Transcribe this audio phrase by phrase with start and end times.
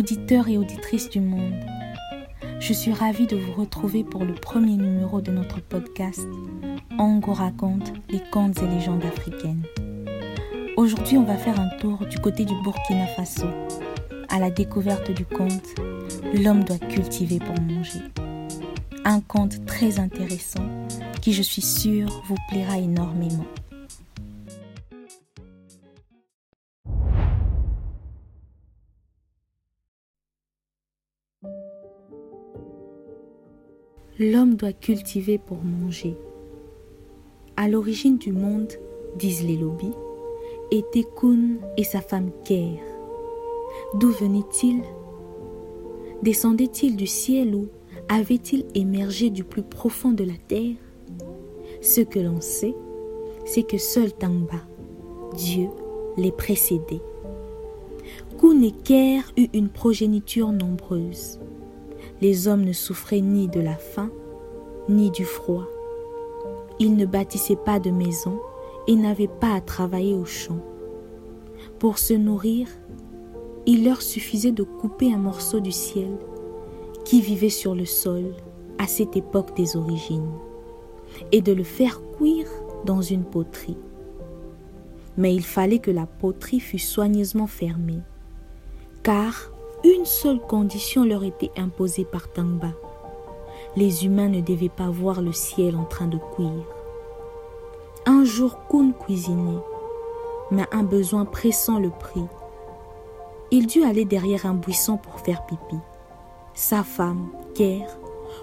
[0.00, 1.62] auditeurs et auditrices du monde.
[2.58, 6.26] Je suis ravie de vous retrouver pour le premier numéro de notre podcast
[6.96, 9.62] Ango raconte les contes et légendes africaines.
[10.78, 13.48] Aujourd'hui, on va faire un tour du côté du Burkina Faso,
[14.30, 15.68] à la découverte du conte
[16.32, 18.00] L'homme doit cultiver pour manger.
[19.04, 20.64] Un conte très intéressant
[21.20, 23.44] qui, je suis sûre, vous plaira énormément.
[34.22, 36.14] L'homme doit cultiver pour manger.
[37.56, 38.70] À l'origine du monde,
[39.16, 39.94] disent les lobbies,
[40.70, 42.76] étaient Kun et sa femme Ker.
[43.94, 44.82] D'où venaient-ils
[46.22, 47.68] Descendaient-ils du ciel ou
[48.10, 50.76] avaient-ils émergé du plus profond de la terre?
[51.80, 52.74] Ce que l'on sait,
[53.46, 54.60] c'est que seul Tangba,
[55.34, 55.68] Dieu,
[56.18, 57.00] les précédait.
[58.38, 61.40] Kun et Ker eut une progéniture nombreuse
[62.20, 64.10] les hommes ne souffraient ni de la faim,
[64.88, 65.66] ni du froid.
[66.78, 68.40] Ils ne bâtissaient pas de maison
[68.86, 70.60] et n'avaient pas à travailler au champ.
[71.78, 72.68] Pour se nourrir,
[73.66, 76.10] il leur suffisait de couper un morceau du ciel
[77.04, 78.34] qui vivait sur le sol
[78.78, 80.30] à cette époque des origines
[81.32, 82.48] et de le faire cuire
[82.84, 83.76] dans une poterie.
[85.16, 88.00] Mais il fallait que la poterie fût soigneusement fermée,
[89.02, 89.52] car
[89.82, 92.72] une seule condition leur était imposée par Tangba.
[93.76, 96.66] Les humains ne devaient pas voir le ciel en train de cuire.
[98.04, 99.62] Un jour, Kun cuisinait,
[100.50, 102.26] mais un besoin pressant le prit.
[103.50, 105.78] Il dut aller derrière un buisson pour faire pipi.
[106.54, 107.86] Sa femme, Ker,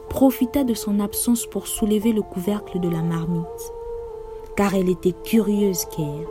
[0.09, 3.45] profita de son absence pour soulever le couvercle de la marmite,
[4.55, 6.27] car elle était curieuse, Ker.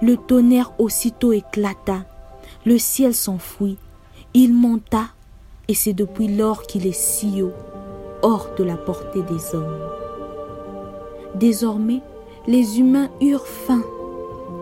[0.00, 2.04] Le tonnerre aussitôt éclata
[2.70, 3.78] le ciel s'enfuit,
[4.32, 5.06] il monta,
[5.66, 7.50] et c'est depuis lors qu'il est si haut,
[8.22, 9.76] hors de la portée des hommes.
[11.34, 12.00] Désormais,
[12.46, 13.82] les humains eurent faim.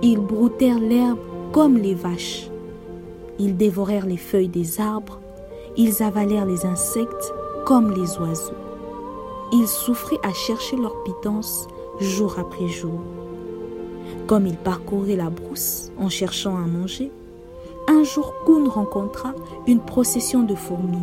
[0.00, 1.18] Ils broutèrent l'herbe
[1.52, 2.48] comme les vaches.
[3.38, 5.20] Ils dévorèrent les feuilles des arbres.
[5.76, 7.34] Ils avalèrent les insectes
[7.66, 8.56] comme les oiseaux.
[9.52, 11.68] Ils souffraient à chercher leur pitance
[12.00, 13.00] jour après jour.
[14.26, 17.12] Comme ils parcouraient la brousse en cherchant à manger,
[17.88, 19.32] un jour Kun rencontra
[19.66, 21.02] une procession de fourmis,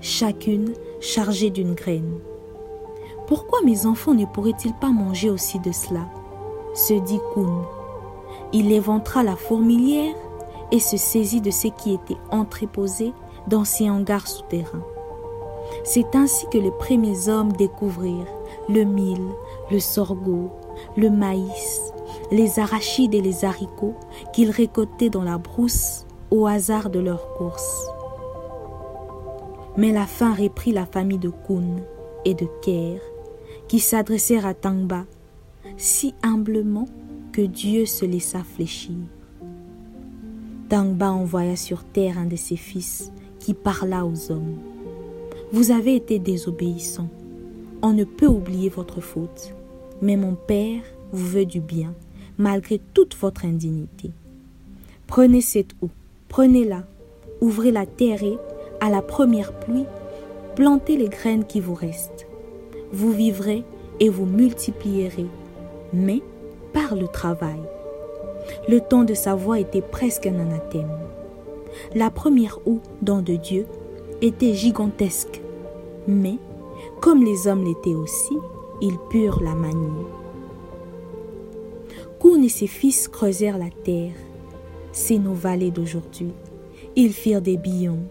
[0.00, 2.20] chacune chargée d'une graine.
[3.26, 6.06] Pourquoi mes enfants ne pourraient-ils pas manger aussi de cela?
[6.74, 7.64] se dit Kun.
[8.52, 10.14] Il éventra la fourmilière
[10.70, 13.12] et se saisit de ce qui était entreposé
[13.48, 14.84] dans ses hangars souterrains.
[15.84, 18.32] C'est ainsi que les premiers hommes découvrirent
[18.68, 19.20] le mil,
[19.70, 20.50] le sorgho,
[20.96, 21.92] le maïs,
[22.32, 23.94] les arachides et les haricots
[24.32, 27.86] qu'ils récoltaient dans la brousse au hasard de leur course.
[29.76, 31.82] Mais la faim reprit la famille de Kun
[32.24, 33.00] et de Ker,
[33.68, 35.04] qui s'adressèrent à Tangba
[35.76, 36.88] si humblement
[37.32, 38.96] que Dieu se laissa fléchir.
[40.70, 44.56] Tangba envoya sur terre un de ses fils qui parla aux hommes.
[45.52, 47.10] Vous avez été désobéissants.
[47.82, 49.54] On ne peut oublier votre faute.
[50.00, 50.82] Mais mon Père
[51.12, 51.94] vous veut du bien
[52.38, 54.10] malgré toute votre indignité.
[55.06, 55.90] Prenez cette eau,
[56.28, 56.84] prenez-la,
[57.40, 58.38] ouvrez la terre et,
[58.80, 59.84] à la première pluie,
[60.56, 62.26] plantez les graines qui vous restent.
[62.92, 63.64] Vous vivrez
[64.00, 65.26] et vous multiplierez,
[65.92, 66.22] mais
[66.72, 67.60] par le travail.
[68.68, 70.90] Le ton de sa voix était presque un anathème.
[71.94, 73.66] La première eau, don de Dieu,
[74.20, 75.40] était gigantesque,
[76.06, 76.38] mais,
[77.00, 78.36] comme les hommes l'étaient aussi,
[78.80, 80.06] ils purent la manier.
[82.22, 84.14] Kun et ses fils creusèrent la terre.
[84.92, 86.30] C'est nos vallées d'aujourd'hui.
[86.94, 88.04] Ils firent des billons.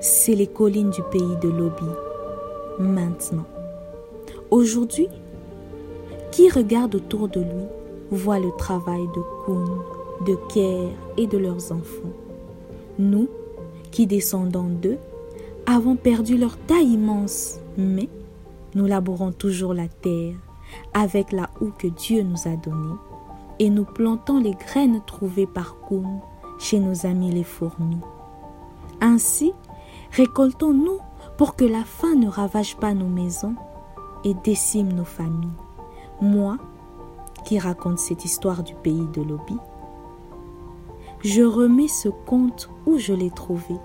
[0.00, 1.90] C'est les collines du pays de Lobi.
[2.78, 3.46] Maintenant.
[4.52, 5.08] Aujourd'hui,
[6.30, 7.66] qui regarde autour de lui
[8.12, 9.64] voit le travail de Kun,
[10.24, 12.14] de Ker et de leurs enfants.
[13.00, 13.28] Nous,
[13.90, 14.98] qui descendons d'eux,
[15.66, 18.08] avons perdu leur taille immense, mais
[18.76, 20.36] nous labourons toujours la terre
[20.94, 22.96] avec la houe que Dieu nous a donnée
[23.58, 26.20] et nous plantons les graines trouvées par Koum
[26.58, 28.00] chez nos amis les fourmis.
[29.00, 29.52] Ainsi,
[30.12, 30.98] récoltons-nous
[31.36, 33.54] pour que la faim ne ravage pas nos maisons
[34.24, 35.48] et décime nos familles.
[36.20, 36.58] Moi,
[37.44, 39.56] qui raconte cette histoire du pays de Lobi,
[41.22, 43.76] je remets ce conte où je l'ai trouvé.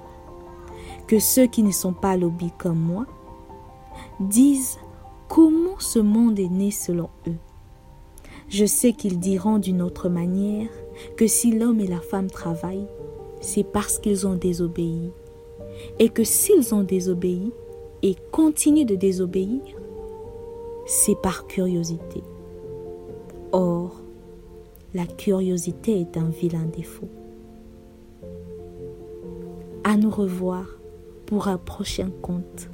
[1.08, 3.06] Que ceux qui ne sont pas Lobi comme moi
[4.20, 4.80] disent
[5.28, 5.65] comment
[5.96, 7.38] ce monde est né selon eux.
[8.50, 10.68] Je sais qu'ils diront d'une autre manière
[11.16, 12.90] que si l'homme et la femme travaillent,
[13.40, 15.14] c'est parce qu'ils ont désobéi.
[16.00, 17.54] Et que s'ils ont désobéi
[18.02, 19.62] et continuent de désobéir,
[20.86, 22.24] c'est par curiosité.
[23.54, 24.02] Or,
[24.94, 27.10] la curiosité est un vilain défaut.
[29.86, 30.78] À nous revoir
[31.26, 32.70] pour un prochain conte.